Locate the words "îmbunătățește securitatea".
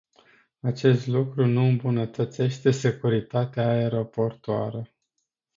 1.65-3.67